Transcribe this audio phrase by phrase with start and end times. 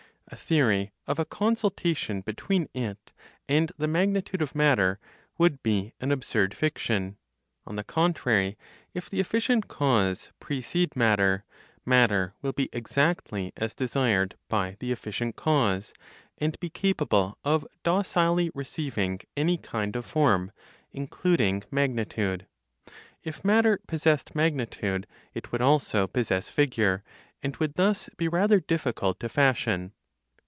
[0.33, 3.11] A theory of a consultation between it
[3.49, 4.97] and the magnitude of matter
[5.37, 7.17] would be an absurd fiction.
[7.67, 8.57] On the contrary,
[8.93, 11.43] if the efficient cause precede matter,
[11.85, 15.91] matter will be exactly as desired by the efficient cause,
[16.37, 20.53] and be capable of docilely receiving any kind of form,
[20.93, 22.47] including magnitude.
[23.21, 27.03] If matter possessed magnitude, it would also possess figure,
[27.43, 29.91] and would thus be rather difficult to fashion.